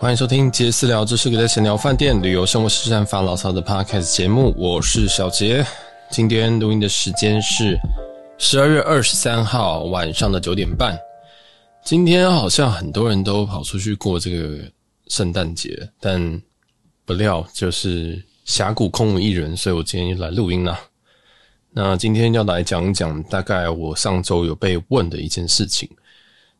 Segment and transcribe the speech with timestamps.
[0.00, 4.54] 欢迎收听杰私聊，这是个在闲聊饭店、旅游、生活、时尚发牢骚的 podcast 节目。
[4.56, 5.66] 我是小杰，
[6.08, 7.76] 今天录音的时间是
[8.38, 10.96] 十二月二十三号晚上的九点半。
[11.82, 14.58] 今天好像很多人都跑出去过这个
[15.08, 16.40] 圣诞节，但
[17.04, 20.78] 不料就是峡谷空无一人，所以我今天就来录音了。
[21.72, 25.90] 那今天要来讲一讲，大概我上周有被问的一件事情。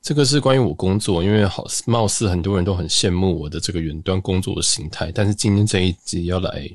[0.00, 6.68] 这个是关于我工作，因为好貌似很多人都很羡慕我的这个远端工作的形态，但是今天这一集要来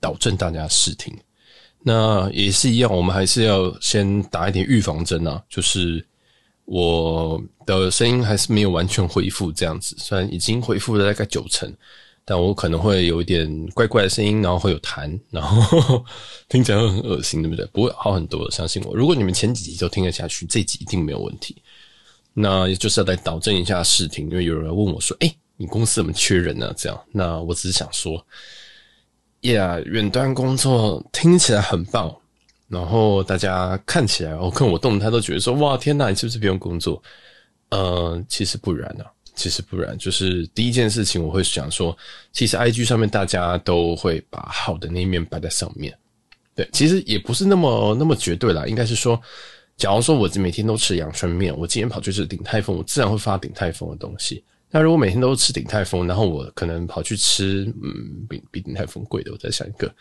[0.00, 1.14] 导正大家视听。
[1.80, 6.04] 那也是一样，我们还是要先打一点预防针啊，就是
[6.64, 11.72] 我的声音还是没有完全恢复这样子，虽然已经恢复了大概九成，
[12.24, 16.04] 但我可能会有一点怪怪的声音，然后会有痰，然后
[16.48, 17.64] 听起来会很恶心，对不对？
[17.66, 18.94] 不会好很多，相信我。
[18.94, 21.56] 如果你们前几集都听得下去，这集一定没有问题。
[22.40, 28.24] 那也就是要来导正一下视听，因为有人问我说：“诶、欸，你公司怎么缺人呢？”这样，那我只是想说，
[29.40, 32.14] 呀，远端工作听起来很棒，
[32.68, 37.02] 然后大家看起来，我看我动态都觉得说：“哇，天哪，你是不是不用工作？”
[37.70, 39.98] 呃，其实不然啊，其实不然。
[39.98, 41.96] 就是第一件事情，我会想说，
[42.32, 45.92] 其实 IG 上面大家都会把好的那一面摆在上面，
[46.54, 49.20] 对，其实也不是那么那么绝对啦，应该是说。
[49.78, 54.44] 假如说我每天都吃阳春面，我今天跑去吃鼎泰丰，我自然会发鼎泰丰的东西。
[54.70, 59.94] 那如果每天都吃鼎泰丰，然后我可能跑去吃，嗯，比比鼎泰丰贵的，我再想一个，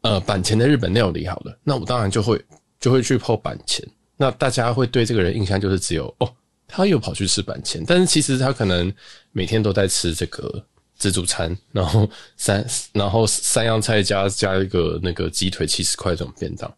[0.00, 2.44] 呃，板前的日本料理好了，那我当然就会
[2.80, 3.88] 就会去泡板前。
[4.16, 6.34] 那大家会对这个人印象就是只有哦，
[6.66, 8.92] 他又跑去吃板前，但是其实他可能
[9.30, 10.62] 每天都在吃这个
[10.96, 16.70] 自助餐，然后三然后三样菜加加一个那个鸡腿七十块这种便当。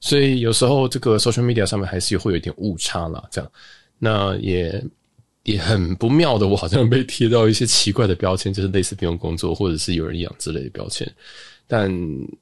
[0.00, 3.50] 所以有时候这个 social media 上面还是会有一点误差啦，这样，
[3.98, 4.84] 那也
[5.44, 11.10] 也很不妙的，我好像被贴到一些奇怪的标签，就是类似不用工作或者是有人养之类的标签。
[11.66, 11.90] 但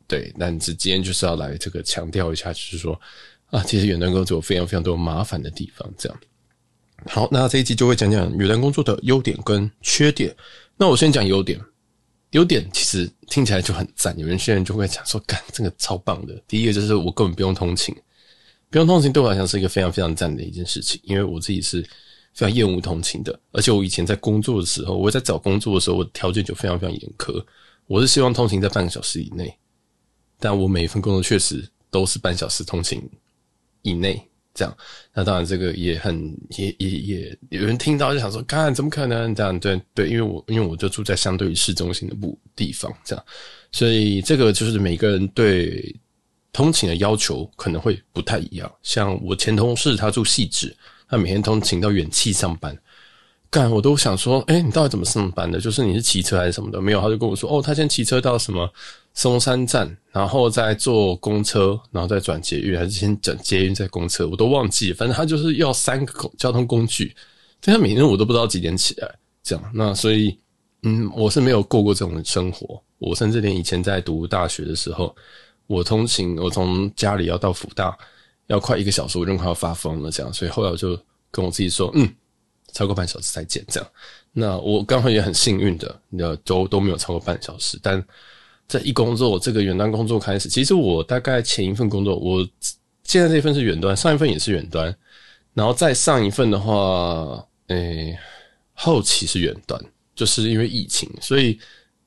[0.07, 3.01] 对，但是今天就是要来这个强调一下，就是说
[3.47, 5.89] 啊，其实远端工作有非常非常多麻烦的地方。
[5.97, 6.19] 这样，
[7.07, 10.35] 好，那这一集就会讲讲远端工作的优点跟缺点。
[10.77, 11.59] 那我先讲优点。
[12.35, 17.95] 优点其实听起来就很赞，有人现在就会讲说：“干，这个超棒的。”第一个就是我根本不用通勤，
[18.71, 21.81] 不用通勤对我来讲是一个非常非常赞的一件事情，因为我自己是
[22.33, 23.39] 非常厌恶通勤的。
[23.53, 27.41] 而且我以前在工作的时候，我在找工作的时候，我的条件就非常非常严苛，
[27.87, 29.57] 我是希望通勤在半个小时以内，
[30.41, 33.01] 但我每一份工作确实都是半小时通勤
[33.83, 34.21] 以内。
[34.55, 34.77] 这样，
[35.13, 39.59] 那当然这个也很也也也有人听到就想说，看怎么可能这样？
[39.59, 43.25] 对对，因为我因为我就住在相对于市中心的部地方，这样，
[43.73, 45.95] 所以这个就是每个人对
[46.53, 48.73] 通勤的要求可能会不太一样。
[48.85, 50.75] 像我前同事他住汐止，
[51.09, 52.79] 他每天通勤到远企上班，
[53.51, 55.61] 干我都想说，哎，你到底怎么上班的？
[55.61, 56.81] 就是你是骑车还是什么的？
[56.81, 58.73] 没有，他就跟我说，哦，他先骑车到什么。
[59.15, 64.97] 松山站，然后再坐公车，然后再转捷运，还是先转捷运再公车，我都忘记了。
[64.97, 67.15] 反正他就是要三个交通工具，
[67.63, 69.09] 所以他每天我都不知道几点起来，
[69.41, 69.71] 这样。
[69.73, 70.37] 那所以，
[70.83, 72.83] 嗯，我是没有过过这种生活。
[72.99, 75.15] 我甚至连以前在读大学的时候，
[75.69, 77.97] 我通勤，我从家里要到辅大，
[78.49, 80.33] 要快一个小时，我就快要发疯了，这样。
[80.33, 80.99] 所以后来我就
[81.31, 82.13] 跟我自己说，嗯，
[82.73, 83.89] 超过半小时再见，这样。
[84.33, 88.05] 那我刚好也很幸运的，那都都没有超过半小时，但。
[88.67, 92.47] 在一工作这个远端工作开始，其实我大概前一份工作，我
[93.05, 94.95] 现在这份是远端，上一份也是远端，
[95.53, 98.19] 然后再上一份的话，诶、
[98.73, 99.81] 后期是远端，
[100.15, 101.59] 就是因为疫情，所以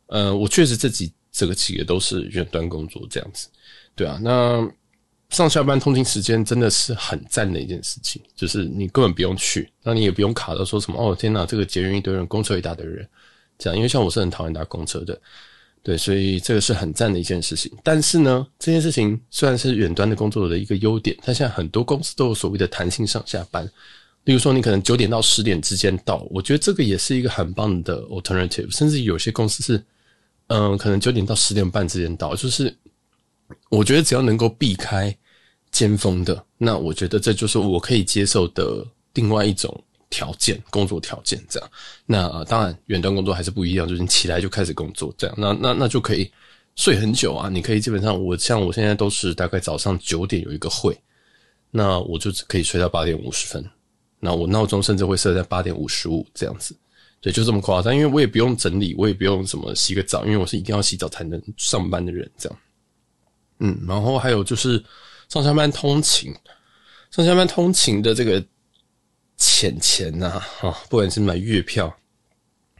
[0.07, 3.47] 呃，我确实这几这个企业都是远端工作这样子，
[3.95, 4.67] 对啊，那
[5.29, 13.07] 上下班通勤时间真的是很赞的一件事情，就是你根本不用去，那你也不用卡到说什么哦天哪，这个捷运一堆人，公车一大堆人，
[13.59, 15.21] 这样，因为像我是很讨厌搭公车的。
[15.83, 17.71] 对，所以这个是很赞的一件事情。
[17.81, 23.63] 但是呢，这件事情虽然是远端的工作的一个优点，但现在很多公司都有所谓的弹性上下班。
[24.25, 28.69] 例如说，你可能九点到十点之间到，我觉得这个也是一个很棒的 alternative。
[28.75, 29.81] 甚至有些公司是，
[30.47, 32.75] 嗯，可能九点到十点半之间到，就是
[33.69, 35.15] 我觉得只要能够避开
[35.71, 39.81] 尖峰的，那我觉得这就是我可以接受的另外一种。
[40.09, 41.69] 条件，工作条件这样，
[42.05, 46.31] 那、呃、当然远端工作还是不一样，就是你起来就开始工作这样，那那那就可以
[46.75, 47.49] 睡很久啊。
[47.49, 50.97] 你可以基本上，我像我现在都是大概早上九点有一个会，
[51.71, 53.69] 那我就可以睡到八点五十分，
[54.19, 56.73] 那我闹钟甚至会设在八点五十五这样子，
[57.19, 57.93] 对，就这么夸张。
[57.93, 62.59] 因为我也不用整理，我也不用什么洗个澡，因为我是一定要洗澡才能上班的人这样。
[63.59, 64.81] 嗯，然后还有就是
[65.27, 66.33] 上下班通勤，
[67.11, 68.41] 上下班通勤的这个。
[69.57, 71.91] 钱钱呐，哈，不管是买月票，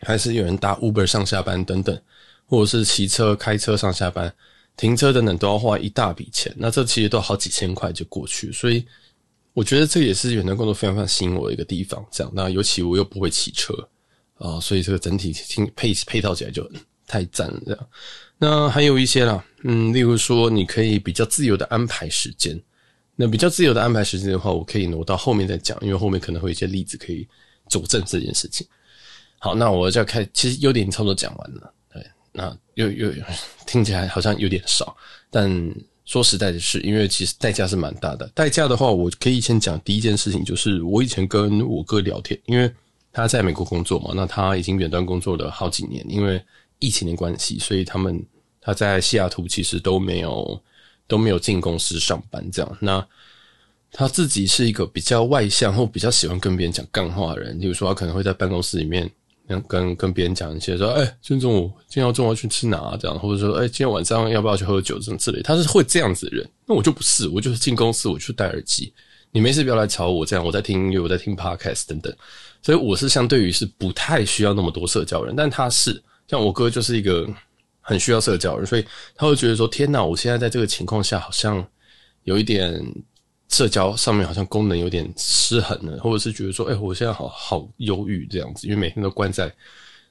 [0.01, 1.99] 还是有人搭 Uber 上下班等等，
[2.45, 4.31] 或者是骑车、开车上下班、
[4.75, 6.53] 停车等等，都要花一大笔钱。
[6.55, 8.85] 那这其实都好几千块就过去，所以
[9.53, 12.05] 我觉得这也是远端工作非常非常吸引我的一个地方。
[12.11, 13.73] 这样，那尤其我又不会骑车
[14.37, 16.69] 啊，所以这个整体听配配套起来就
[17.07, 17.59] 太赞了。
[17.65, 17.89] 这样，
[18.37, 22.61] 那还有一些啦，嗯，例如说你可以比较自由的安排时间。
[23.19, 27.27] 那比较自由的安排时间的话，我可以挪到后面再讲，因为后面可能会有一些例子可以
[27.67, 28.65] 佐证这件事情。
[29.39, 31.73] 好，那我就要开，其实优点差不多讲完了。
[31.91, 33.11] 对，那又又
[33.65, 34.95] 听起来好像有点少，
[35.31, 35.51] 但
[36.05, 38.27] 说实在的是，因为其实代价是蛮大的。
[38.35, 42.71] 代价的话，我可以先讲第一件事情，就是我以前跟我哥聊天，因为
[43.11, 46.39] 他在美国工作嘛，那他已经远端工作了好几年，因为
[46.77, 48.23] 疫情的关系，所以他们
[48.61, 50.61] 他在西雅图其实都没有。
[51.07, 52.77] 都没有进公司上班，这样。
[52.81, 53.05] 那
[53.91, 57.59] 他自己是一个比较外向或比较喜欢跟别人讲干话的人。
[57.59, 59.09] 例如说，他可能会在办公室里面
[59.67, 66.47] 跟跟别人讲一些说：“哎，今天中午今天要中午要去吃哪啊？”这样，或者说：“哎，今天晚上要不要去喝酒？”这种之类，他是会这样子的人。
[66.65, 68.93] 那我就不是，我就是进公司我就戴耳机，
[69.31, 70.25] 你没事不要来吵我。
[70.25, 72.13] 这样，我在听音乐，我在听 podcast 等等。
[72.61, 77.25] 所以我是相对于是不太需要那么多社交人，但他是像我哥就是一个。
[77.87, 78.85] 很需要社交，所以
[79.15, 81.65] 他会觉得说：“天哪，我现在在这个情况下，好像
[82.25, 82.83] 有一点
[83.47, 89.49] 社交上面好像功能有点失衡了，或者是觉得说，哎，我现在好好忧郁这样子，因为每天都关在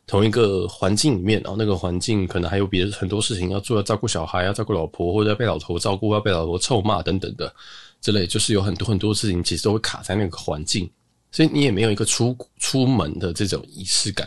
[0.06, 7.54] 同一个环境里面，然后那个环境可能还有别的很多事情要做，要照顾小孩，要照顾老婆，或者要被老头照顾，要被老婆臭骂等等的
[8.00, 10.90] 之类，就是有很多很多事情其实都会卡在那个环境，
[11.30, 14.26] 所以你也没有一个出出门的这种仪式感。”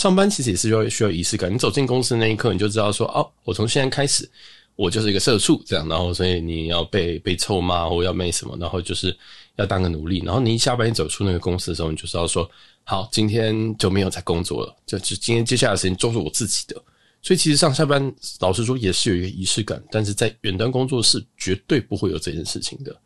[0.00, 1.52] 上班其实也是要需要仪式感。
[1.52, 4.26] 你走进公司那一刻，你就知道说，哦，我从现在开始，
[4.74, 5.86] 我就是一个社畜这样。
[5.86, 9.14] 然后，所以你要被被臭骂，或要没什么，然后就是
[9.56, 10.22] 要当个奴隶。
[10.24, 12.50] 然后你一下班一走出那个公司的时候，你就知道说，
[12.84, 16.82] 好，今天就没有再工作了，就就今天接下来的时间都是我自己的。
[17.20, 22.96] 所以其实上下班，老实说也是有一个仪式感，但是在远端工作是绝对不会有这件事情的。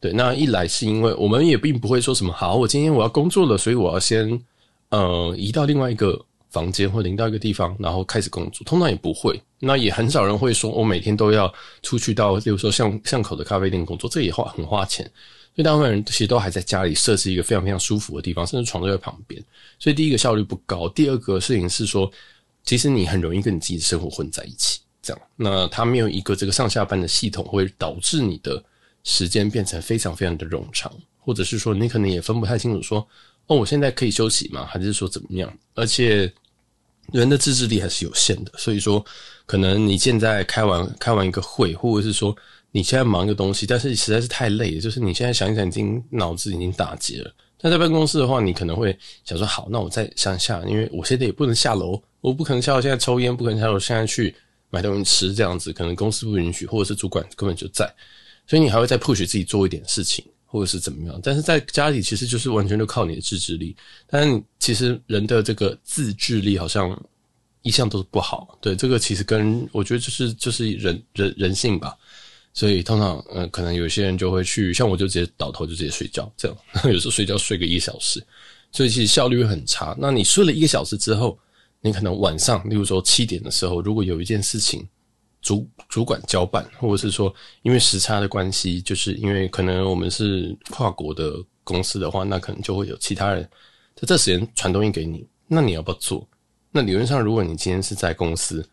[0.00, 4.42] 对，那一来是因为我们也并不会说什么，好，我今天我要工作了，所以我要先。
[4.88, 9.40] 呃，移到另外一个房间或临到一个地方，然后开始工作，通常也不会。
[9.58, 11.52] 那也很少人会说，我每天都要
[11.82, 15.04] 出去到，例如说巷巷口的咖啡店工作，这也花很花钱。
[15.54, 19.42] 所以大部分人其实都还在家里设置一个非常非常舒服的地方，甚至床都在旁边。
[19.78, 22.10] 所以第一个效率不高，第二个事情是说，
[22.64, 24.80] 其实你很容易跟你自己的生活混在一起。
[25.00, 28.62] 这样，那它没有一个这个上下班的系统，会导致你的
[29.04, 33.06] 时间变成非常非常的冗长，或者是说你可能也分不太清楚说。
[33.48, 34.64] 哦，我现在可以休息吗？
[34.64, 35.52] 还是说怎么样？
[35.74, 36.32] 而且
[37.10, 39.04] 人的自制力还是有限的，所以说
[39.44, 42.34] 可能你现在开完开完一个会，或者是说
[42.70, 47.34] 你现在忙一个东西，但是实在是太累了，就是你现在想一想，已经脑子已经打结了。
[47.58, 54.34] 但在办公室的话，你可能会想说，好，那我再想下，因为我现在也不能下楼，我不可能下楼现在抽烟，不可能下楼现在去
[54.70, 57.84] 买东西吃，这样子可能公司不允许，或者是主管根本就在，
[58.46, 60.24] 所以你还会再 push 自己做一点事情。
[60.52, 63.74] 或者是怎么样，但是在家里其实就是完全就靠你的自制力。
[64.06, 67.02] 但其实人的这个自制力好像
[67.62, 68.58] 一向都是不好。
[68.60, 71.96] 对，这个其实跟我觉得就是就是人人人性吧。
[72.52, 76.56] 所以通常嗯、可能有些人就会去，像我就直接倒头就直接睡觉，这样
[76.92, 78.22] 有时候睡觉睡个一个小时，
[78.72, 79.96] 所以其实效率会很差。
[79.98, 81.38] 那你睡了一个小时之后，
[81.80, 84.86] 你可能晚上，例如说七点的时候，如果有一件事情。
[85.42, 91.34] 主主管交办，或者是说，因为时差的关系，就是因为可能我们是跨国的
[91.64, 93.42] 公司的话，那可能就会有其他人
[93.96, 96.26] 在这时间传东西给你，那你要不要做？
[96.70, 98.66] 那理论上，如果你今天是在公司，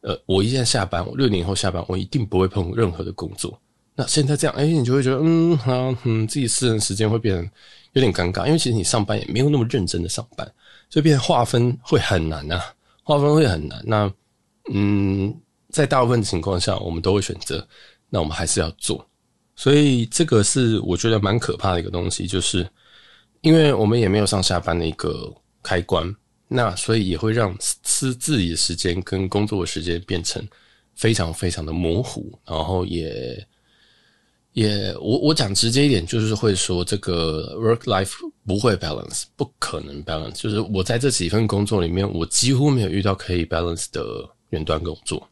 [0.00, 3.56] 呃，我一下下班，我六点以后下班，我一定不会碰任何的工作。
[3.94, 7.42] 那现在这样，哎，你就会觉得，嗯，好，嗯，自己私人时间会变得
[7.92, 10.50] 有点尴尬，因为其实你上班也没有那么认真的上班，
[10.88, 13.82] 所以变划分会很难啊，划分会很难。
[13.84, 14.12] 那，
[14.72, 15.38] 嗯。
[15.70, 17.66] 在大部分情况下，我们都会选择，
[18.08, 19.06] 那我们还是要做。
[19.56, 22.66] 所以这个是我觉得蛮可怕的一个东西，就是
[23.42, 25.30] 因为我们也没有上下班的一个
[25.62, 26.14] 开关，
[26.48, 30.42] 那所以也会让私自己的时间跟工作的时间变成
[30.94, 33.46] 非常非常的模糊，然后也
[34.52, 38.14] 也我我讲直接一点，就是会说这个 work life
[38.46, 40.40] 不会 balance，不可能 balance。
[40.42, 44.02] 就是我在这几份工作里面，我几乎没有遇到可以 balance 的
[44.48, 45.29] 远端工作。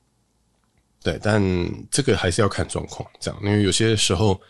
[1.03, 1.43] 对，但
[1.91, 4.41] 这个还是要看状况，这样，因为有些时候，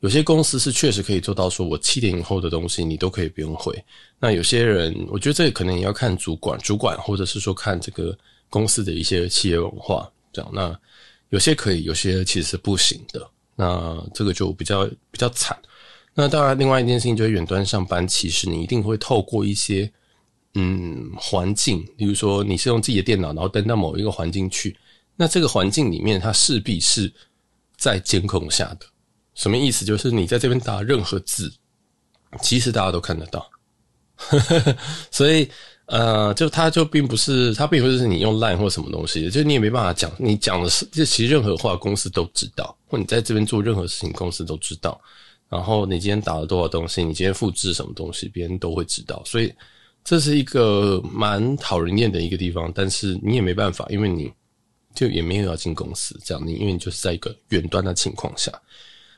[0.00, 3.72] 有些公司是确实可以做到，说我七点以后的东西你都可以不用回。
[4.18, 8.16] 那有些人，我觉得这个可能也要看主管，主管或者是说看这个
[8.48, 10.50] 公司的一些企业文化，这样。
[10.52, 10.76] 那
[11.28, 13.30] 有些可以，有些其实是不行的。
[13.54, 15.56] 那这个就比较比较惨。
[16.14, 19.90] 那当然，另外一件事情就是远端上班，其实你一定会透过一些
[20.54, 24.76] 嗯环境，比如说你是用自己的电脑，然后登到某一个环境去，
[25.20, 27.12] 那这个环境里面它势必是
[27.76, 28.86] 在监控下的。
[29.34, 29.84] 什么意思？
[29.84, 31.52] 就是你在这边打任何字，
[32.40, 33.50] 其实大家都看得到。
[35.10, 35.48] 所以
[35.86, 45.00] 呃，就它就并不是，它并不是你用 Line 或什么东西，就你也没办法讲，你讲的是，就其实任何话公司都知道，或你在这边做任何事情，公司都知道。
[45.48, 49.22] 然后你今天打了多少东西，你今天复制什么东西，别人都会知道。
[49.24, 49.52] 所以
[50.04, 54.30] 这是一个蛮讨人厌的一个地方，但是你也没办法，因为你
[54.98, 58.50] 就也没有要进公司这样，的因为你就是在一个远端的情况下，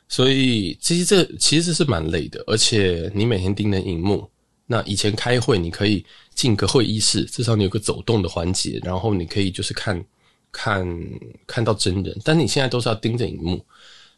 [0.08, 4.28] 所以其实这其实是蛮累的，而且你每天盯着荧幕。
[4.66, 10.04] 那以前开会，你可以进个会议室，至少你有个走动的环节，然后你可以就是看
[10.52, 10.86] 看
[11.46, 12.20] 看到真人。
[12.22, 13.64] 但你现在都是要盯着荧幕，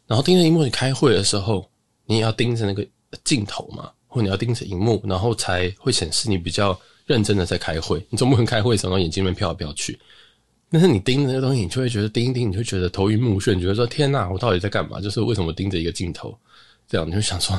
[0.05, 1.67] 然后盯着荧幕，你开会的时候，
[2.05, 2.85] 你也要盯着那个
[3.23, 8.05] 镜头嘛，或你要盯着荧幕，然后才会显示你比较认真的在开会。
[8.09, 9.97] 你总不能开会的时候眼睛里面飘来飘去。
[10.73, 14.99] 但是你盯着那个东西，你就会觉得盯一盯，你就会觉得头晕目眩，你觉得说天哪，我到底在干嘛？
[14.99, 16.35] 就是为什么盯着一个镜头？
[16.87, 17.57] 这样你就想说。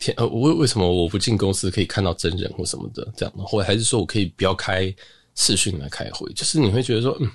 [0.00, 4.92] 天，呃，为为什么我不进公司可以看到真人或什么的这样的，或者还是说我可以不要开
[5.36, 6.28] 视讯来开会？
[6.32, 7.30] 就是你会觉得说，嗯，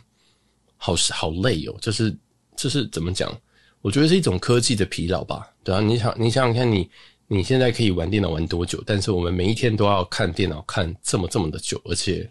[0.76, 1.76] 好好累哦。
[1.80, 2.14] 就是
[2.58, 3.34] 就是怎么讲？
[3.82, 5.48] 我觉得是一种科技的疲劳吧。
[5.64, 6.90] 对啊，你想你想想看，你
[7.28, 8.84] 你现在可以玩电脑玩多久？
[8.86, 12.30] 但是我们每一天都要看电脑看这么这么的久，而且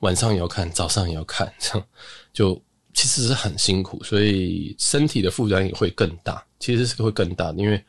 [0.00, 1.88] 晚上也要看，早上也要看，这样
[2.32, 2.60] 就
[2.92, 6.44] 其实是很辛苦，所以身体的负担也会更大。
[6.58, 7.82] 其实是会更大的，因为。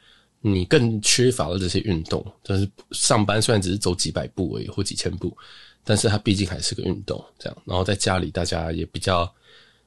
[0.43, 5.37] 你更缺乏了这些运动，但是上班虽然只是走几百步而已，或几千步，
[5.83, 7.55] 但是它毕竟还是个运动，这样。
[7.63, 9.31] 然后在家里大家也比较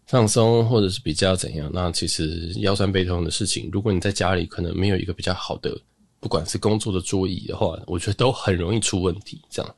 [0.06, 1.68] 放松，或者是比较怎样？
[1.74, 5.76] 那其实腰酸背痛的事情，如果你在家里可能没有一个比较好的，
[6.20, 9.42] 不管是工作的桌椅的话，我觉得都很容易出问题。
[9.50, 9.74] 这样，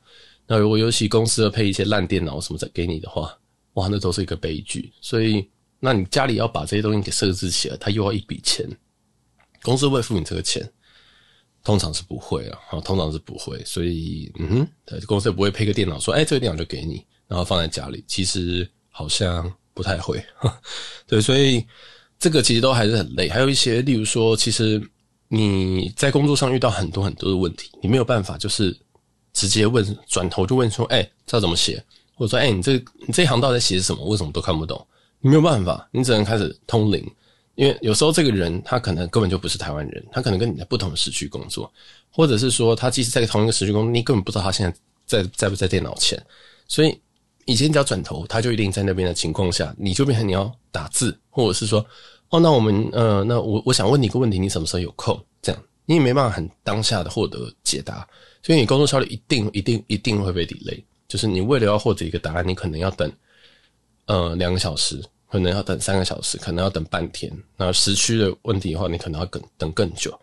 [0.47, 3.37] 那如果尤其公司要配一些烂电脑什么再给你的话，
[3.73, 4.91] 哇，那都是一个悲剧。
[5.01, 5.47] 所以，
[5.79, 8.65] 那你家里要把这些东西给设置起来，他又要一笔钱。
[9.61, 10.67] 公司会付你这个钱，
[11.63, 20.23] 通常是不会啊，通常是不会，所以嗯哼，公司也不会配个电脑说，哎，这个电脑就给你，然后放在家里，其实好像不太会，
[21.05, 21.65] 对，所以
[22.17, 23.27] 这个其实都还是很累。
[23.27, 24.81] 还有一些，例如说，其实
[25.27, 28.75] 你在工作上遇到很多很多的问题，你没有办法就是
[29.37, 31.83] 直接问，转头就问说，哎，这怎么写？
[32.15, 32.73] 或者说，哎，你这
[33.05, 34.03] 你这一行到底写什么？
[34.05, 34.83] 为什么都看不懂？
[35.19, 37.07] 你没有办法，你只能开始通灵。
[37.53, 41.71] 因为有时候这个人他可能根本就不是台湾人，他可能跟你在不同的时区工作，
[42.11, 44.75] 或者是说他即使在同一个时区工作，你根本不知道他现在
[45.05, 46.19] 在在不在电脑前。
[46.67, 46.99] 所以
[47.45, 51.85] 以前只要转头，他就一定在那边的情况下，你就变成你要打字，或者是说，
[52.29, 55.23] 哦，那我们呃，那我我想问你一个问题，你什么时候有空？
[55.41, 58.07] 这样你也没办法很当下的获得解答，
[58.41, 60.83] 所以你工作效率一定一定一定会被 delay。
[61.07, 63.11] 就是你为了要获得一个答案，你可能要等
[64.05, 65.01] 呃两个小时。
[65.29, 67.29] 可能要等三个小时，可能要等半天。
[67.57, 70.17] 那时区的问题的话，你可能要等等更久。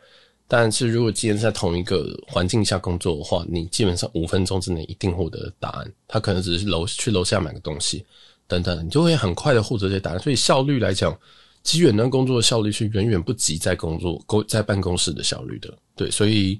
[0.48, 5.92] 但是如果今天在同一个环境下工作的话，你基本上五分钟之内一定获得答案。
[6.08, 8.02] 他可能只是楼去楼下买个东西
[8.46, 10.18] 等等，你就会很快的获得这些答案。
[10.18, 11.14] 所以效率来讲，
[11.62, 15.76] 其实远端工作的效率是远远不及在工作在办公室的效率的。
[15.94, 16.58] 对，所以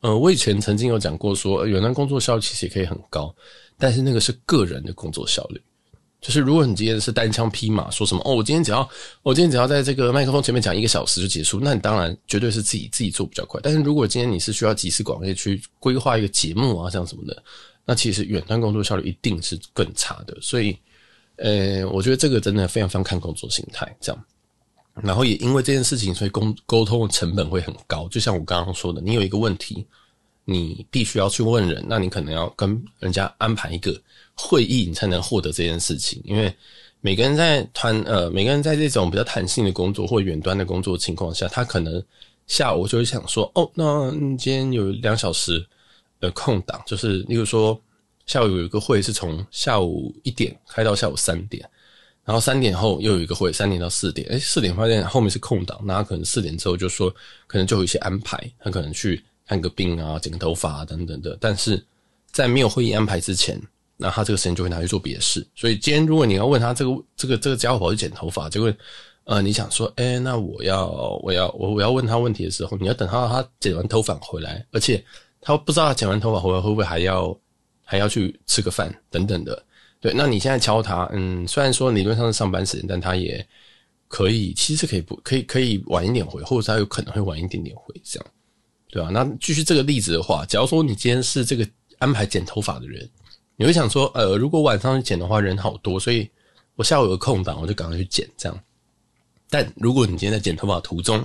[0.00, 3.34] 呃，我以前曾经有讲过说，远端工作效率其实也可以很高，
[3.78, 5.60] 但是那个是个人的工作效率。
[6.20, 8.86] 就是如果你今天是单枪匹马说什么哦，我今天只要
[9.22, 13.58] 我今天只要在这个麦克风前面讲一个小时就结束，那你当然绝对是自己自己做比较快。
[13.62, 17.42] 但是如果今天你是需要集思广益去规划一个节目啊，这样什么的，
[17.86, 20.36] 那其实远端工作效率一定是更差的。
[20.42, 20.76] 所以，
[21.36, 24.24] 呃，我觉得这个真的非常非常看工作心态这样。
[25.02, 28.08] 然后也因为这件事情，所以沟沟通的成本会很高。
[28.08, 29.86] 就像我刚刚说的，你有一个问题，
[30.44, 34.00] 你必须要去问人，那你可能要跟人家安排一个。
[34.42, 36.50] 会议你才能获得这件事情，因为
[37.02, 42.02] 每个人在团呃，每个人在这种比较弹性的工作或远端的工作情况下，他可能
[42.46, 45.62] 下午就会想说，哦，那今天有两小时
[46.20, 47.78] 的空档，就是例如说
[48.24, 51.68] 下午有一个会是从下午一点开到下午三点，
[52.30, 57.12] 然后三点后又有一个会，三点到四点，诶，四点发现后面是空档，那他可能四点之后就说
[57.48, 61.84] 可能就有一些安排，他可能去看个病啊、剪个头发啊等等的，但是
[62.30, 63.60] 在没有会议安排之前。
[64.02, 68.74] 那他这个时间就会拿去做别的事，所以今天如果你要问他这个这个这个家伙跑去剪头发，就会
[69.24, 70.88] 呃你想说，哎、那我要
[71.22, 75.04] 我要我我要问他问题的时候，你要等他他剪完头发回来，而且
[75.42, 77.38] 他不知道他剪完头发回来会不会还要
[77.84, 79.62] 还要去吃个饭等等的，
[80.00, 83.46] 对，那你现在敲他，嗯，虽然说理论上是上班时间，但他也
[84.08, 88.26] 可以其实可以不可以可以晚一点回，或者他有可能会晚一点点回，这样，
[88.88, 89.10] 对吧？
[89.12, 93.08] 那继续这个例子的话，假如说你今天是这个安排剪头发的人。
[93.56, 96.26] 你会想说，呃，如果晚上去剪的话，人好多，所以
[96.76, 98.58] 我下午有个空档，我就赶快去剪这样。
[99.50, 101.22] 但如果你今天在剪头发途中，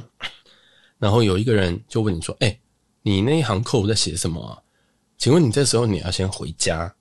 [1.00, 2.60] 然后有一个人就问你说：“哎、
[3.04, 4.62] 你那一行扣在写什么？
[5.18, 6.94] 请问你这时候你要先回家，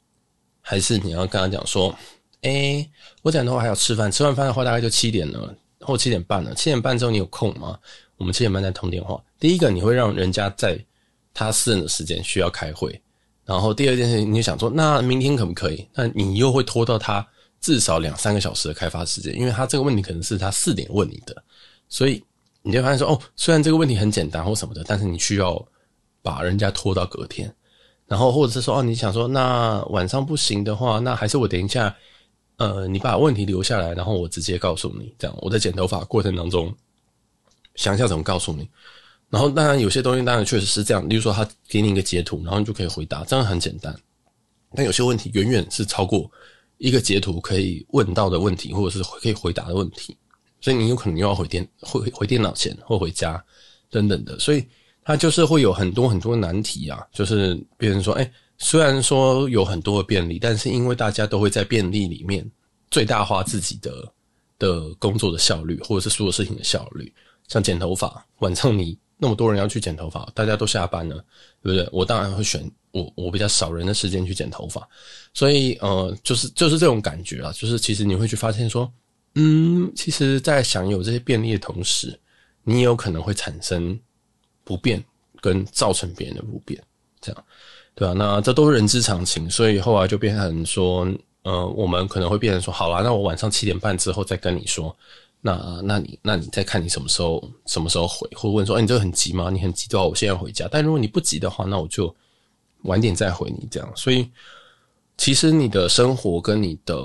[0.67, 1.95] 还是你要跟他讲说：
[2.41, 2.89] 哎、
[3.23, 6.55] 我讲的话还要吃饭，吃完饭的话大概就七点了，或七点半了。
[6.55, 7.79] 七点半之后你有空吗？
[8.17, 9.23] 我们七点半再通电话。
[9.39, 10.83] 第一个你会让人家在
[11.35, 12.99] 他私人的时间需要开会，
[13.45, 15.87] 然后第二件事情你就想说，那明天可不可以？
[15.93, 17.25] 那你又会拖到他
[17.61, 21.45] 至少两三个小时的开发时间，因为他这个问题可能是他四点问你的，
[21.89, 22.25] 所以。
[22.67, 25.63] 你就发现说，哦，虽然这个问题很简单或什么的，但是你需要
[26.23, 27.55] 把人家拖到隔天，
[28.07, 31.95] 然后或者是说，哦，你想说，那晚上不行的话，那还是我等一下，
[32.57, 36.73] 呃，你把问题留下来，然后我直接告诉你，这样我在剪头发过程当中
[37.75, 38.69] 想一下怎么告诉你。
[39.31, 43.95] 然后当然有些东西当然确实是这样，例如说他给你一个截图，然后你就可以回答，这样很简单。
[44.77, 46.31] 但有些问题远远是超过
[46.79, 50.17] 一个截图可以问到的问题，或者是可以回答的问题。
[50.61, 53.43] 所以你有可能又要回电回回电脑前或回家
[53.91, 54.65] 等等的，所以
[55.05, 57.07] 它就是会有很多很多难题啊。
[57.13, 62.45] 就是别人说，哎，虽然说有很多的便利，但是因为大家都会在便利里面
[62.91, 64.13] 最大化自己的
[64.59, 67.13] 的工作的效率，或者是所有事情的效率。
[67.49, 71.17] 像剪头发，晚上你那么多人要去剪头发，大家都下班了，
[71.63, 71.89] 对不对？
[71.93, 74.89] 我当然会选我我比较少人的时间去剪头发。
[75.35, 78.91] 所以呃，就是就是这种感觉啊，就是其实你会去发现说。
[79.37, 82.17] 嗯，其实，在享有这些便利的同时，
[82.63, 83.99] 你也有可能会产生
[84.65, 85.03] 不便，
[85.41, 86.83] 跟造成别人的不便，
[87.21, 87.45] 这样，
[87.95, 88.15] 对吧？
[88.15, 91.07] 那这都是人之常情，所以后来就变成说，
[91.43, 94.97] 呃，我们可能会变成说，好啦，那我晚上七点半之后再跟你说，
[95.41, 99.51] 那，那你，那你再看你什么时候，什么时候回，或问说，哎，你这个很急吗？
[99.51, 100.69] 你很急的话，我现在回家。
[100.71, 102.15] 但如果你不急的话，那我就
[102.83, 104.29] 晚点再回你，这样，所以。
[105.17, 106.97] 其实你的生活跟你的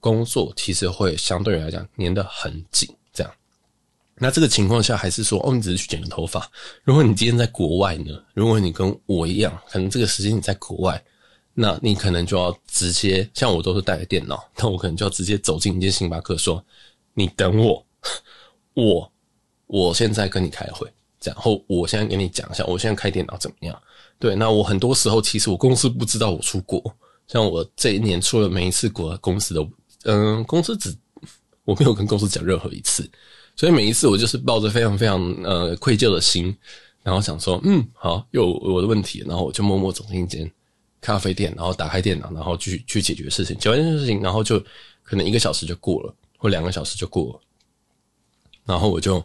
[0.00, 2.86] 工作其实会相对来讲粘得很紧，
[4.20, 6.50] 那这个情况下，还是说，哦，你只是去剪个头发。
[6.84, 8.12] 如果你今天在国外呢？
[8.34, 11.02] 如果你跟我一样，可能这个时间你在国外，
[11.54, 16.64] 那你可能就要直接，像我都是带着电脑，那我可能就要直接走进一间星巴克，说
[17.14, 17.84] ：“你等我，
[18.74, 19.12] 我
[19.66, 20.88] 我现在跟你开会，
[21.22, 23.82] 然后我现在跟你讲一下，我现在开电脑怎么样？”
[24.20, 26.82] 对，那我很多时候其实我公司不知道我出国。
[27.28, 29.68] 像我这一年出了每一次国，公司都，
[30.04, 30.96] 嗯，公司只
[31.64, 33.08] 我没有跟公司讲任何一次，
[33.58, 36.56] 所以每一次我就是抱着非常非常呃愧疚的心，
[37.02, 40.48] 然后想说，嗯，好，有我的问题，然后我就默默走进一间
[41.00, 44.62] 咖啡店，然后打开电脑，然后去去解决事情，解决这件事情，然后就
[45.02, 47.40] 可能一个小时就过了，或两个小时就过了，
[48.64, 49.20] 然后我就。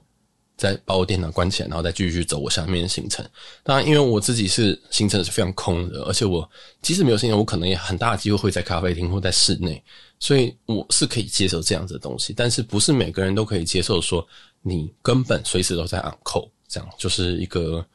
[0.55, 3.27] 再把我电脑关起来，然后再继续走我下面的行程。
[3.63, 6.47] 当然，因为我自己是行程是非常空的，而且我
[6.79, 9.83] 即使没有行程，我可能也很大机会会在咖啡厅或在室内，
[10.23, 12.31] 所以我是可以接受这样子的东西。
[12.31, 14.25] 但是不是每个人都可以接受说
[14.61, 17.85] 你根本随时都在 on call，这样就是一个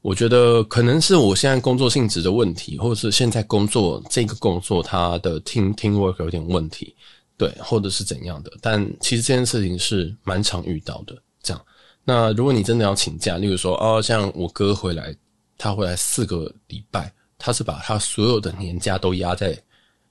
[0.00, 6.94] 我觉得可能是我现在工作性质的问题，或者是现在工作这个工作它的 team team work 有点问题，
[7.36, 8.52] 对，或者是怎样的。
[8.60, 11.20] 但其实这件事情是蛮常遇到的。
[11.42, 11.60] 这样，
[12.04, 15.12] 那如果你真的要请假，例如说，哦，像我哥回来，
[15.58, 19.60] 他回来四个礼拜，他是把他所有的年假都压在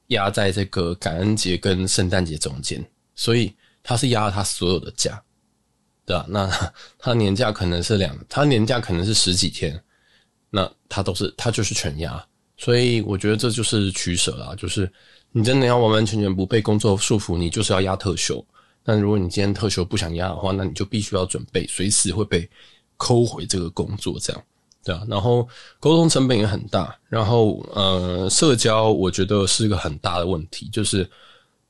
[0.09, 2.83] 压在这个感恩节跟圣诞节中间，
[3.15, 5.19] 所以他是压了他所有的假，
[6.05, 6.25] 对吧？
[6.29, 6.47] 那
[6.99, 9.81] 他年假可能是两，他年假可能是十几天，
[10.49, 12.23] 那他都是他就是全压，
[12.57, 14.91] 所以我觉得这就是取舍啦，就是
[15.31, 18.45] 你真的要完完全全不被工作束缚，你就是要压特休。
[18.81, 22.49] 但如果你今天特休不想压的话，那你就必须要准备随时会被
[22.97, 24.43] 扣回这个工作，这样
[24.83, 25.03] 对啊。
[25.07, 25.47] 然后
[25.79, 30.69] 沟通成本也很大，然后呃，社交我觉得是一个很大的问题。
[30.71, 31.09] 就是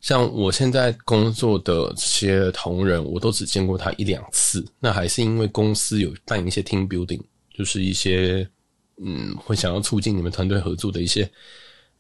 [0.01, 7.21] 像我现在工作的这些同仁，我都只见过他一两次，那还是因为公司有办一些 team building，
[7.53, 8.47] 就是一些
[9.03, 11.29] 嗯，会想要促进你们团队合作的一些。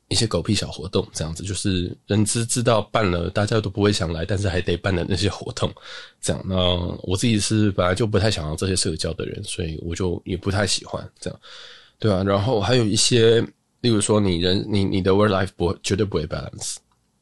[0.09, 5.71] 一些狗屁小活动，这样子就是人知知道办了，大家都不会想来，但是还得办的那些活动，
[6.19, 6.43] 这样。
[6.45, 6.55] 那
[7.03, 11.39] 我自己是本来就不太想要这些社交的人，所以我就也不太喜欢这样，
[11.99, 12.23] 对啊。
[12.23, 13.39] 然后还有一些，
[13.81, 16.77] 例如说你人你你的 work life 不绝对不会 balance。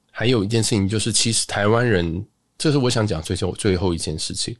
[0.09, 2.25] 还有一件事情就是，其实台湾人，
[2.57, 4.55] 这是我想讲最后最后一件事情，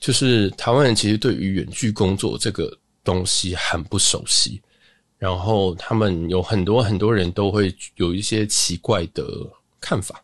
[0.00, 4.60] 就是台湾人其实对于远距工作这个东西很不熟悉。
[5.18, 9.24] 然后他们有很多很多人都会有一些奇怪的
[9.80, 10.22] 看法，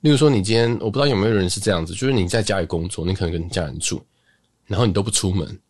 [0.00, 4.04] 例如说，你今天我不知道有没有人是这样子，就是你在家里工作，你可能跟你家人住，
[4.66, 5.60] 然后你都不出门，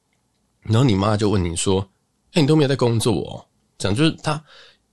[0.63, 1.87] 然后你妈就问你说
[2.33, 3.45] ：“哎，你都没有在工作哦？”
[3.77, 4.43] 这样就是他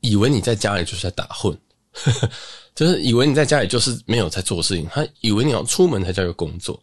[0.02, 1.58] 以为你在家里就是在打混，
[2.76, 6.82] 就是以为你在家里就是没有在做事情，他以为你要出门才叫做工作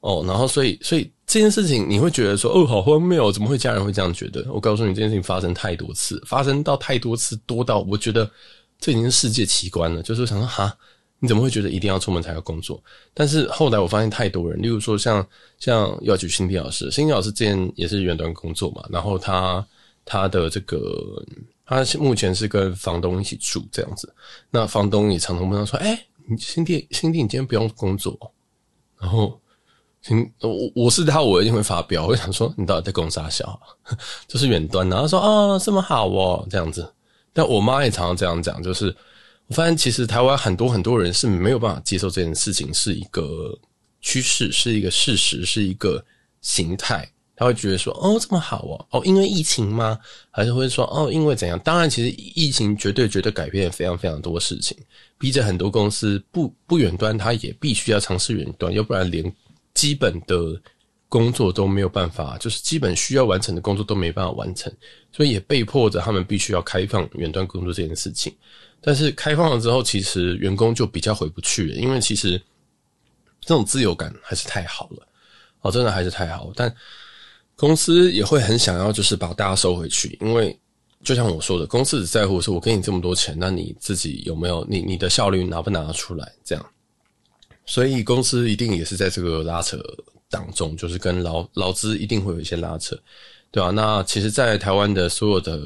[0.00, 0.24] 哦。
[0.26, 4.44] 然后所以所以这件事情你会觉得说哦，好荒谬，怎么会家人会这样觉得？
[4.52, 8.30] 我告诉你，这件事情发生太多次，发生到太多次，多到我觉得
[8.78, 10.02] 这已经是世界奇观了。
[10.02, 10.76] 就是想说哈。
[11.22, 12.82] 你怎么会觉得一定要出门才要工作？
[13.12, 15.26] 但是后来我发现太多人，例如说像
[15.58, 19.62] 像要举新迪老师，新迪老师之前也是远端工作嘛，然后他
[20.06, 21.22] 他的这个
[21.66, 24.10] 他目前是跟房东一起住这样子，
[24.50, 28.18] 那房东也常常问他说：“哎、你辛迪辛迪，你今天不用工作？”
[28.98, 29.39] 然后
[30.02, 33.60] 辛我我是他，我一定会发飙，我想说你到底在攻啥小？
[34.28, 36.92] 就是远端，然后说啊这么好哦这样子，
[37.32, 38.94] 但我妈也常常这样讲，就是。
[39.46, 43.52] 我发现，其实台湾很多很多人是没有办法接受这件事情是一个
[44.00, 46.00] 趋势，是一个事实，是一个
[46.40, 47.04] 形态。
[47.34, 49.98] 他会觉得说：“哦，这么好哦，哦，因为疫情吗？
[50.30, 54.76] 还是会说哦，因为怎样？”当然，其实疫情绝对绝对改变了非常非常多事情，
[55.18, 59.24] 逼着很多公司不不远端，他也必须要尝试远端，要不然连
[59.80, 60.60] 基本的
[61.08, 64.70] 工作都没有办法，就是基本需要完成的工作都没办法完成，
[65.10, 68.30] 所以也被迫着他们必须要开放远端工作这件事情。
[68.82, 72.38] 但是开放了之后，其实员工就比较回不去了，因为其实
[73.40, 75.08] 这种自由感还是太好了，
[75.62, 76.52] 哦，真的还是太好。
[76.54, 76.72] 但
[77.56, 80.56] 公司也会很想要，就是把大家收回去，因为
[81.02, 86.32] 就像我说的，公司只在乎是我给你这么多钱，那你自己有没有你你的效率拿不拿得出来？
[86.44, 86.66] 这样，
[87.70, 89.78] 所以公司一定也是在这个拉扯
[90.28, 92.98] 当中，就是跟劳劳资一定会有一些拉扯，
[93.52, 93.70] 对吧？
[93.70, 95.60] 那其实，在台湾的所有的。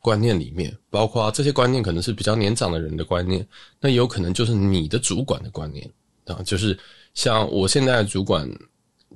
[0.00, 3.46] 观念里面，包括这些观念可能是比较年长的人的观念，
[3.80, 5.90] 那有可能就是你的主管的观念
[6.24, 6.78] 啊，就是
[7.14, 8.48] 像我现在的主管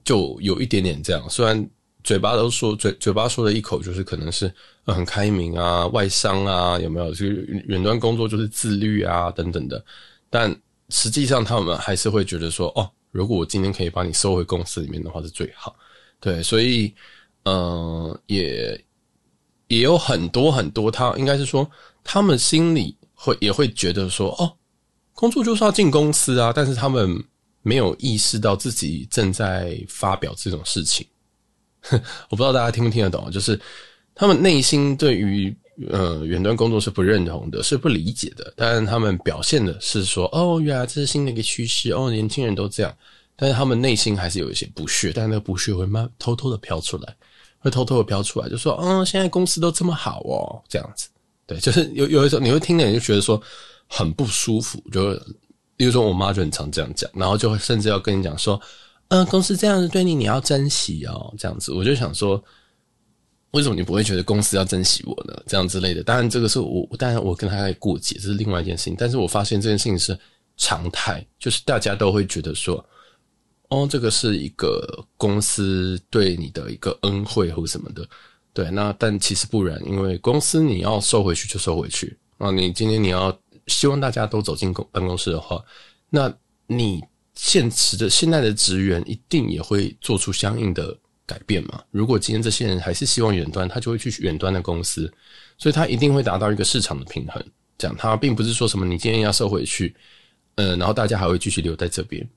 [0.05, 1.67] 就有一点点这样，虽然
[2.03, 4.53] 嘴巴都说嘴嘴巴说了一口，就是可能是
[4.85, 7.11] 很开明啊、外商啊，有没有？
[7.11, 9.83] 就是远端工作就是自律啊等等的，
[10.29, 10.55] 但
[10.93, 15.75] 实际上他们还是会觉得说，哦，如果我今天可以把你收回公司里面的话是最好，
[16.21, 16.95] 对，所以
[17.47, 18.81] 嗯、也。
[19.69, 21.67] 也有很多很多，他应该是说，
[22.05, 24.53] 他们心里会也会觉得说，哦，
[25.15, 27.25] 工作就是要进公司啊，但是他们
[27.63, 31.07] 没有意识到自己正在发表这种事情。
[31.91, 33.59] 我不知道大家听不听得懂，就是
[34.15, 35.57] 他们内心对于
[35.91, 42.95] 呃远端工作是不认同的，是不理解的，但是他们表现的是说，哦，原来这是新的一个趋势，哦，年轻人都这样，
[43.37, 47.17] 但是他们内心还是有一些不屑，但那个不屑会慢偷偷的飘出来。
[47.65, 51.07] 会偷偷的飘出来，就说：“嗯，现在公司都这么好哦，这样子，
[51.47, 53.41] 对，就是有有的时候你会听的人就觉得说
[53.87, 55.15] 很不舒服，就
[55.77, 58.61] 比如说我妈就很常这样讲，然后就会甚至要跟你讲说，
[59.11, 62.43] 嗯，公司这样子对你，你要珍惜哦，这样子，我就想说，
[63.53, 65.43] 为什么你不会觉得公司要珍惜我呢？
[65.47, 70.19] 这样之类的，当然这个是我，当然我跟他在过节，这是另外一件事情，但是我发现这件事情是
[70.57, 72.85] 常态，就是大家都会觉得说。”
[73.73, 78.07] 哦，这个是一个公司对你的一个恩惠或什么的，
[78.53, 82.51] 对，那但其实不然，因为公司你要收回去就收回去啊。
[82.51, 83.35] 你今天你要
[83.69, 85.65] 希望大家都走进公办公室的话，
[86.11, 86.31] 那
[86.67, 87.03] 你
[87.35, 90.95] 现实的现在的职员一定也会做出相应的
[91.33, 91.83] 改变嘛。
[91.91, 95.11] 如果今天这些人还是希望远端，他就会去远端的公司，
[95.57, 97.43] 所以他一定会达到一个市场的平衡。
[97.79, 99.95] 这样，他并不是说什么你今天要收回去，
[100.57, 102.29] 呃，然后大家还会继续留在这边。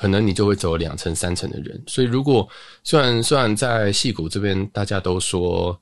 [0.00, 2.48] 可能你就会走两层三层的人，所以如果
[2.84, 5.76] 虽然虽然在戏谷这边大家都说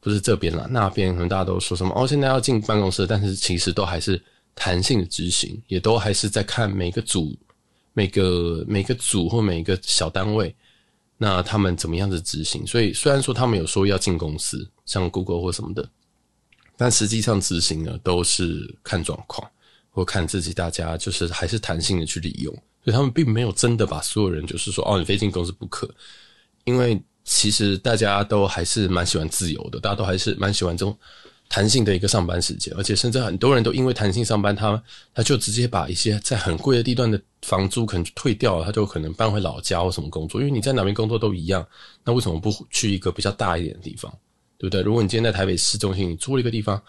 [0.00, 4.20] 不是这边啦，那边可能大家都说什么哦，现在要进办公室，但是其实都还是
[4.54, 7.36] 弹性的执行，也都还是在看每个组、
[7.92, 10.52] 每个每个组或每个小单位，
[11.22, 12.66] 那他们怎么样子执行。
[12.66, 15.88] 所以虽然说他们有说要进公司，像 Google 或什么的，
[16.76, 19.48] 但实际上执行呢都是看状况
[19.92, 22.52] 或看自己，大家就是还是弹性的去利用。
[22.84, 25.88] 所以他们并没有真的把所有人就是说哦，你非进公司不可，
[26.64, 30.98] 因为其实大家都还是蛮喜欢自由的，大家都还是蛮喜欢这种
[31.54, 41.62] 弹性的一个上班时间，而且甚至很多人都因为弹性上班，他他就直接把一些在很贵的地段的房租可能退掉了，他就可能搬回老家或什么工作，因为你在哪边工作都一样，
[42.04, 44.10] 那为什么不去一个比较大一点的地方，
[44.56, 44.80] 对不对？
[44.80, 46.82] 如果你今天在台北市中心，你租了一个地方，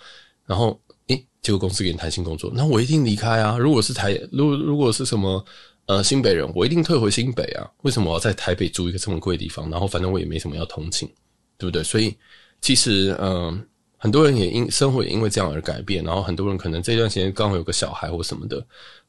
[0.45, 3.57] 然后诶，结果公司给你弹性工作，那我一定离开啊！
[3.57, 5.45] 如果是台，如果如果是什么？
[5.85, 7.69] 呃，新北人，我一定退回新北啊！
[7.81, 9.69] 为什么我要在台北租一个这么贵的地方？
[9.69, 11.05] 然后反正我也没什么要通勤，
[11.57, 11.83] 对不对？
[11.83, 12.15] 所以
[12.61, 13.61] 其实，嗯、
[14.03, 16.03] 很多人也因生活也因为这样而改变。
[16.03, 18.61] 然后很多人可能这段时间刚好有个小孩或什么的。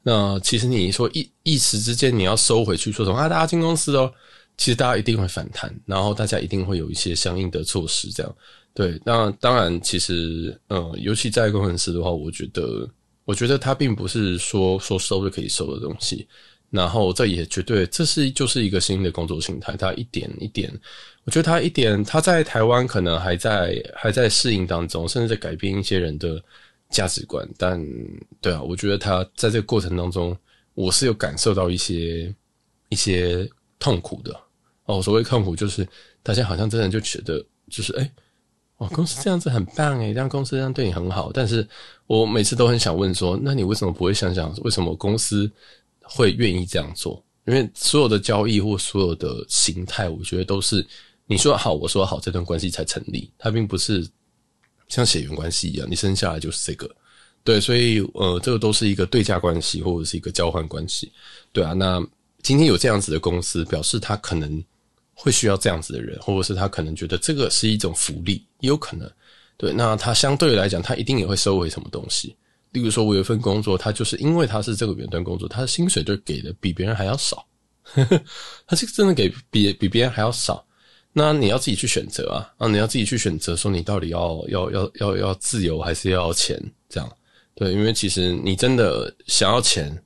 [0.05, 3.29] 那其实你说一一时之间你要收回去说什么啊？
[3.29, 4.09] 大家进公司哦，
[4.57, 8.09] 其实大家一定会反弹，然后大家一定会有一些相应的措施。
[8.13, 8.37] 这样
[8.73, 9.01] 对。
[9.05, 12.89] 那当然，其实，嗯、尤其在工程师的话，我觉得
[13.25, 16.25] 我觉得他并不是说说收就可以收的东西。
[16.71, 19.77] 然后这也绝对，这是就是一个新的工作形态。
[19.77, 20.73] 他一点一点，
[21.25, 26.43] 我觉得他一点，他在台湾可能还在还在适应当中，甚至在改变一些人的
[26.91, 27.49] 价值观。
[27.57, 27.83] 但
[28.41, 30.37] 对啊，我觉得他在这个过程当中，
[30.75, 32.35] 我是有感受到一些
[32.89, 34.39] 一些痛苦的。
[34.85, 35.87] 哦，所谓痛苦就是
[36.23, 38.13] 大家好像真的就觉得就是哎，
[38.77, 41.31] 哦，公司这样子很棒诶，这样公司这样对你很好。
[41.33, 41.67] 但是
[42.07, 45.51] 我每次都很想问说，那你为什么不会想想为什么公司？
[46.07, 50.87] 会愿意这样做，因为所有的交易或所有的形态，我觉得都是
[51.27, 53.31] 你说好，我说好，这段关系才成立。
[53.39, 54.07] 它并不是
[54.89, 56.91] 像血缘关系一样，你生下来就是这个。
[57.43, 61.13] 对，所以呃，这个都是一个对价关系或者是一个交换关系。
[61.53, 62.03] 对啊，那
[62.43, 64.63] 今天有这样子的公司，表示他可能
[65.15, 69.11] 会需要这样子的人，或者是他可能觉得这个是一种福利，也有可能。
[69.57, 72.35] 对，那他相对来讲，他一定也会收回什么东西。
[72.73, 77.47] 例如说，我有一份工作，他就是因为他是这个远端工作，他的薪水就给的比别人还要少，
[78.67, 80.67] 他是真的给比比别人还要少。
[81.17, 86.61] 那你要自己去选择啊，啊，你要自己去选择，说你到底要要要要要自由还是要钱？
[86.89, 87.09] 这样
[87.55, 89.97] 对，因为其实你真的想要钱，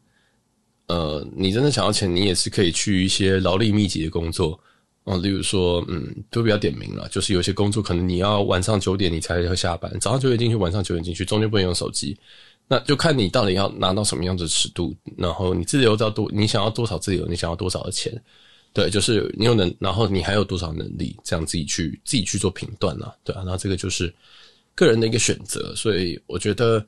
[0.87, 4.61] 呃，你真的想要钱，你也是可以去一些劳力密集的工作
[5.05, 12.14] 啊，例如说，嗯，都比较点名了，就是有些工作可能你要晚上九点你才会下班，早上九点进去，晚上九点进去，中间不能用手机。
[12.68, 18.12] 那就看你到底要拿到什么样的尺度，然后你自由到多，你想要多少自由，你想要多少的钱，
[18.79, 24.14] 对，就是你有能，然后你还有多少能力，这样自己去自己去做评断啊，对啊，那这个就是
[24.77, 26.87] 个人的一个选择，所以我觉得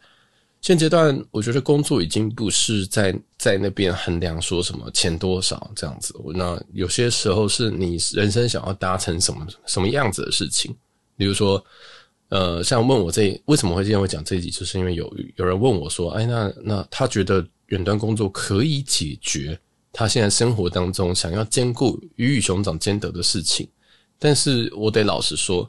[0.61, 10.73] 现阶段，我觉得工作已经不是在在那边衡量说什么钱多少这样子，那有些时候是你人生想要达成什么什么样子的事情，
[11.17, 11.61] 比如说。
[12.31, 19.59] 呃，像问我这为什么会今天会讲这一集，就是因为有有人问我说，哎，那那他觉得远端工作可以解决
[19.93, 23.69] 他现在生活当中想要兼顾鱼与熊掌兼得的事情，
[24.19, 25.69] 但是我得老实说，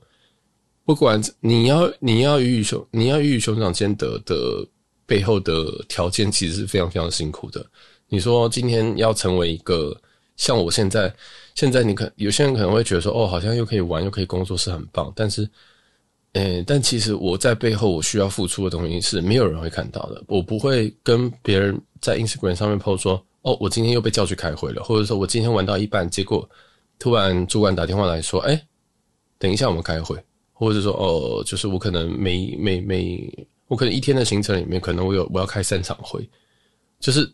[0.85, 4.65] 不管你要你要鱼与熊你要鱼与熊掌兼得的
[5.05, 7.65] 背后的条件，其实是非常非常辛苦的。
[8.07, 9.95] 你说今天要成为一个
[10.37, 11.13] 像我现在
[11.55, 15.49] 现在，你可有些人可能会觉得说，哦，好像又可以玩又可以工作是很棒，但是。
[16.33, 20.23] 诶，但其实我在背后我需要付出的东西是没有人会看到的。
[20.27, 26.47] 我不会跟别人在 Instagram 上面 post 说，哦，我今天又被叫去开会了，或者说我今天玩到一半，结果
[26.99, 28.61] 突然主管打电话来说，诶，
[29.37, 30.17] 等一下我们开会，
[30.53, 36.27] 或者说哦，就是我可能每每每我可能一天的行程里面，可能我有我要开三场会，
[36.99, 37.31] 就是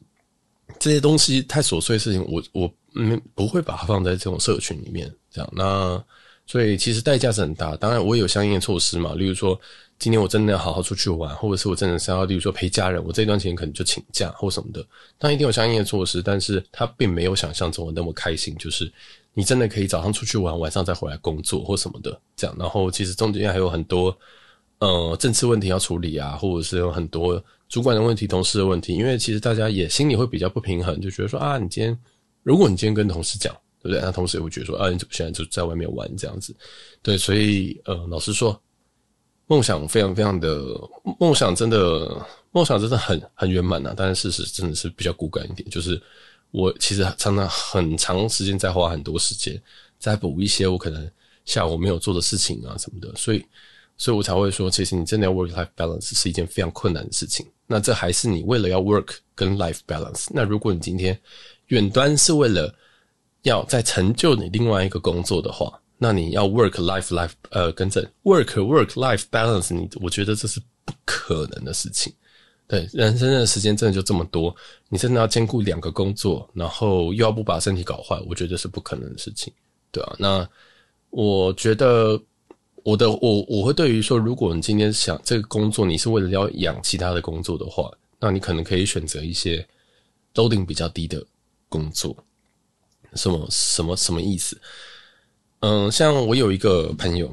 [0.80, 5.50] 这些东西太琐碎的事情，我我嗯不会把它放在这种社群里面，这样。
[5.56, 6.04] 那。
[6.50, 9.60] 所以其实代价是很大，当然我也有相应的措施嘛，例如说
[10.00, 14.82] 今天我真的要好好出去玩，或者是我真的是要，例如说陪家人，我这段时间可能就请假或什么的，
[15.18, 18.92] 当然一定有相应的措施，但是他并没有想象中的那么开心，就是
[19.34, 24.16] 你真的可以早上出去玩，晚上再回来工作或什么的这样，然后其实中间还有很多
[24.80, 31.98] 呃政治问题要处理啊，或者是有很多主管的问题、同事的问题，因为其实大家也心里会比较不平衡，就觉得说啊，你今天
[32.44, 33.56] 如果你今天跟同事讲。
[33.80, 34.02] 对不对？
[34.02, 36.54] 那同时也会觉得说，啊，你怎么现在就在外面玩这样子？
[37.04, 38.60] 对，所以呃，老实说，
[39.48, 40.62] 梦想非常非常的
[41.20, 43.94] 梦想，真的梦想真的很很圆满呐。
[43.96, 46.02] 但是事实真的是比较骨感一点，就是
[46.52, 49.60] 我其实常常很长时间在花很多时间
[49.98, 51.10] 在补一些我可能
[51.46, 53.10] 下午没有做的事情啊什么的。
[53.16, 53.44] 所以，
[53.98, 57.46] 所以我才会说，其实你真的要 work life balance 是一件非常困难的事情。
[57.66, 60.28] 那这还是你为了要 work 跟 life balance。
[60.32, 61.18] 那如果你今天
[61.68, 62.74] 远端是为了
[63.44, 72.14] 要在成就你另外一个工作的话，那你要 work life life 呃，跟着 work work life balance，你我觉得这是不可能的事情。
[72.68, 74.54] 对，人生的时间真的就这么多，
[74.90, 79.54] 你真的要兼顾两个工作，然后又要不把身体搞坏，我觉得是不可能的事情，
[79.92, 80.50] 对啊，那
[81.10, 82.22] 我觉得
[82.84, 89.66] 我的我我会对于说，如果你今天想这个工作，你是为了要养其他的工作的话，那你可能可以选择一些
[90.36, 91.26] loading 比较低的
[91.70, 92.16] 工作。
[93.14, 94.60] 什么什么什么意思？
[95.60, 97.32] 嗯，像我有一个朋友，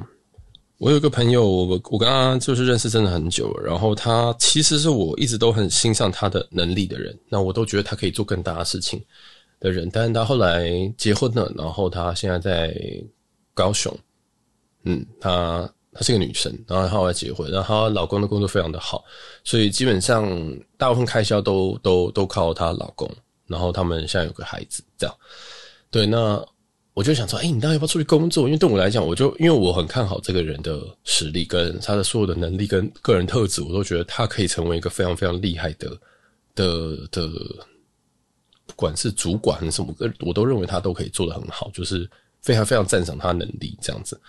[0.78, 9.02] 我有一个朋友，我我跟他就是认识真的很久了，然后他其实是我一直都很欣赏他的能力的人，那我都觉得他可以做更大的事情
[9.60, 12.74] 的人，但是他后来结婚了，然后他现在在
[13.52, 13.96] 高雄，
[14.84, 19.04] 嗯，他她是个女生，然后她后来结婚，然后她老公的工作非常的好，
[19.44, 20.28] 所以基本上
[20.76, 23.08] 大部分开销都都都靠她老公，
[23.46, 25.16] 然后他们现在有个孩子，这样。
[25.92, 26.44] 对，那
[26.94, 28.46] 我就想说，哎、你到底要不要出去工作？
[28.46, 35.90] 因为对我来讲，我就因为我很看好这个人的实力跟他的所有的能力跟个人特质，我都觉得他可以成为一个非常非常厉害的
[36.54, 37.28] 的的，
[38.64, 42.08] 不管是主管还是什么，我都认为他都可以做得很好，就是
[42.40, 44.20] 非常非常赞赏他能力这样子。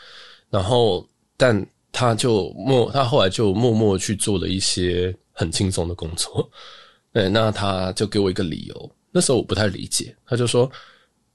[0.49, 6.49] 然后，但他就默，他后来就默默去做了一些很轻松的工作。
[7.13, 10.67] 对，那他就给我一个理由，那时候我不太理解，他就说。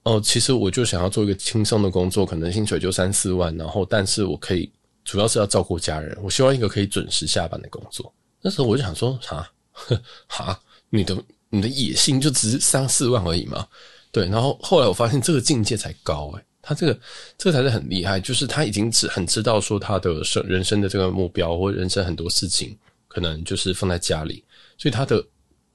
[0.03, 4.71] 哦，其实我就想要做一个轻松的工作，可能薪水就三四万，然后但是我可以
[5.05, 8.11] 主要是要照顾家人，我希望一个可以准时下班的工作。
[8.41, 9.47] 那时候我就想说，哈，
[10.27, 10.59] 哈，
[10.89, 11.15] 你的
[11.49, 13.67] 你的野心就只是三四万而已嘛？
[14.11, 14.25] 对。
[14.27, 16.99] 然后后来我发现这个境界才高诶，他这个
[17.37, 22.75] 这个才是很厉害，就是他已经知很知道说他的生人生的这个目标或人生很多事情
[23.07, 24.43] 可能就是放在家里，
[24.79, 25.23] 所以他的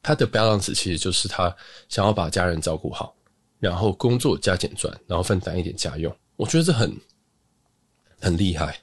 [0.03, 1.55] 他的 balance 其实就是他
[1.89, 3.15] 想要把家人照顾好。
[3.59, 6.95] 然后工作加减赚，然后分担一点家用，我觉得这很
[8.21, 8.79] 很厉害。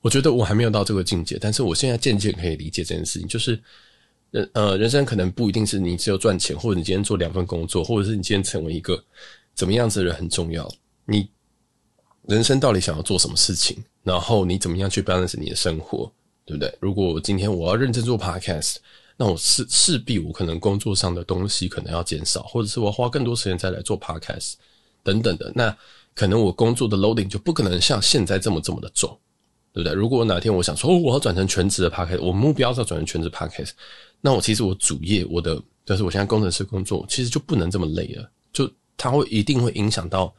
[0.00, 3.60] 我觉得我还没有到这个境界，但是我现在渐渐可以理解这件事情，就是
[4.30, 9.02] 人呃，人生可能不一定是你只有赚钱，或者你今天做两份工作，或者是你今天成为一个
[9.54, 10.72] 怎么样子的人很重要。
[11.04, 11.28] 你
[12.26, 13.82] 人生到底想要做什么事情？
[14.02, 16.10] 然后你怎么样去 balance 你的生活，
[16.44, 16.72] 对不对？
[16.80, 18.76] 如果今天我要认真做 podcast。
[19.20, 24.54] 那我势势必我可能工作上的东西可能要减少，或者是我要花更多时间再来做 podcast
[25.02, 25.50] 等等的。
[25.56, 25.76] 那
[26.14, 29.10] 可能我工作的 loading 就不可能像现在这么这么的重，
[29.72, 29.92] 对不对？
[29.92, 33.70] 如果哪天我想说，哦，我要转成全职的 podcast，我目标是要转成全职 podcast，
[34.20, 40.32] 那我其实我主业我的就是我现在工程师工作，其实就不能这么累了，就它会一定会影响到，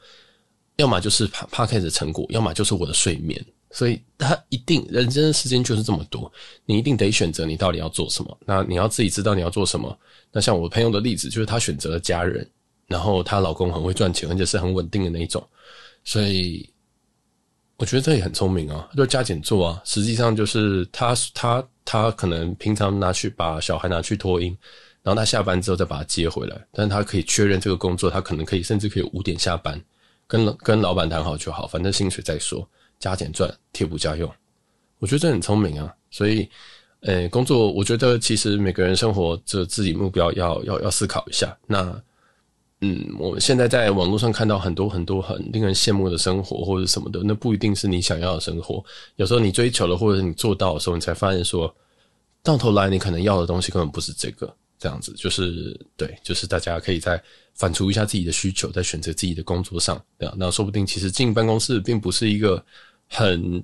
[0.76, 3.44] 要么就是 podcast 的成果，要么就是我的睡眠。
[3.72, 6.30] 所以他一定人生的时间就是这么多，
[6.66, 8.38] 你一定得选择你到底要做什么。
[8.44, 9.96] 那你要自己知道你要做什么。
[10.32, 12.48] 那像我朋友的例子，就是他选择了家人，
[12.86, 15.44] 然后她老公很会赚钱，而且是很稳定的那一种。
[16.04, 16.68] 所以
[17.76, 19.82] 我觉得这也很聪明啊，就加减做啊。
[19.84, 24.48] 实际上就是他他他可能平常拿去把小孩拿去托婴，
[25.02, 29.80] 然后他下班之后再把他接回来，但他可以确认这个工作，他可能可以甚至可以五点下班，
[30.26, 32.68] 跟跟老板谈好就好，反正薪水再说。
[33.00, 34.30] 加减赚，贴补家用，
[34.98, 35.92] 我觉得这很聪明啊。
[36.10, 36.46] 所以，
[37.00, 41.56] 呃、工作，我觉得其实每个人生活这自己目标要要要思考一下。
[41.66, 42.02] 那，
[42.82, 48.84] 嗯，我们现在在网络上看到很多很多很令人羡慕的生活或者什么的，那不一定是你想要的生活。
[49.16, 51.74] 有时候你追求了或者你做到的时候，你才发现说，
[52.42, 54.54] 到头来你可能要的东西根本不是这个。
[54.78, 57.22] 这样子就是对，就是大家可以再
[57.54, 62.62] 反刍一下自己的需求，在选择自己的工作上，对啊，那说不定其实进办公室并不是一个。
[63.12, 63.62] 很，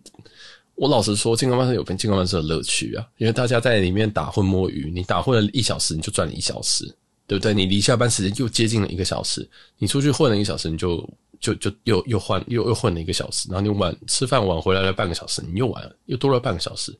[0.75, 6.85] 我老实说，金刚班是有进办公室的乐趣啊，因为大家在里面打混摸鱼，你打混了一小时，你就赚了一小时，
[7.29, 7.55] 对不对？
[7.55, 11.09] 你离下班时间又接近了一个小时，你出去混了一个小时，你就
[11.41, 16.93] 就就又又换又又混了一个小时，然后你晚吃饭晚回来了半个小时，你又晚又多了半个小时，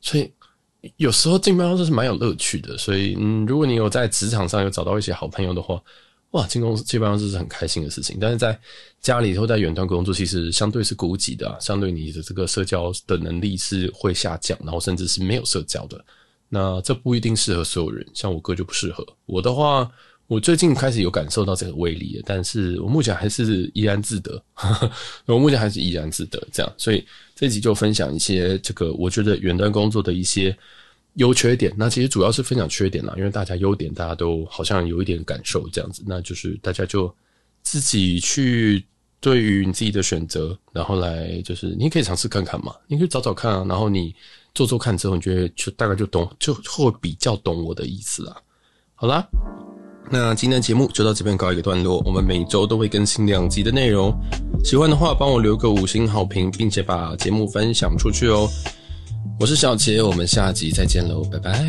[0.00, 0.28] 所以
[0.96, 2.76] 有时候进办公室是蛮有乐趣的。
[2.76, 5.80] 所以，嗯，如果你有在职场上有找到一些好朋友的话。
[6.36, 8.58] 哇，进公司基本上是很开心的事情，但是在
[9.00, 16.04] 家里头在远端工作，其实相对是孤寂的啊，相对你的这个社交的能力是会下降，然后甚至是没有社交的。
[16.50, 19.02] 那这不一定适合所有人，像我哥就不适合。
[19.24, 19.90] 我的话，
[20.26, 24.42] 我最近开始有感受到这个威力，但是我目前还是怡然自得，
[25.24, 26.70] 我目前还是怡然自得这样。
[26.76, 27.02] 所以
[27.34, 30.54] 这集就分享一些这个我觉得远端工作的一些。
[31.16, 37.14] 优缺点，那其实主要是分享缺点啦，因为大家优点大家都好像有一点感受这样子，那就是大家就
[37.62, 38.84] 自己去
[39.18, 44.14] 对于你自己的选择，然后来就是你可以尝试看看嘛，你可以找找看啊，然后你
[44.54, 48.36] 做做看之后，你觉得就大概就懂，就会比较懂我的意思啦。
[48.94, 49.26] 好啦，
[50.10, 54.14] 那今天的节目就到这边告一个段落，我们每周都会更新两集的内容，
[54.62, 58.46] 喜欢的话帮我留个五星好评，并且把节目分享出去哦。
[59.38, 61.64] 我是小杰，我们下集再见喽，拜拜。